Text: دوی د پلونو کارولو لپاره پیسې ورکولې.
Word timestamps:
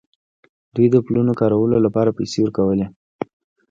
دوی 0.75 0.87
د 0.91 0.95
پلونو 1.05 1.33
کارولو 1.41 1.77
لپاره 1.85 2.15
پیسې 2.17 2.37
ورکولې. 2.41 2.85